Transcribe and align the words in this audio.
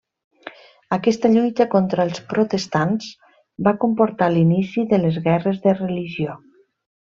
Aquesta 0.95 1.29
lluita 1.33 1.67
contra 1.73 2.07
els 2.09 2.23
protestants 2.31 3.11
va 3.69 3.77
comportar 3.87 4.33
l'inici 4.39 4.89
de 4.95 5.03
les 5.07 5.23
Guerres 5.29 5.65
de 5.69 5.79
Religió. 5.81 6.41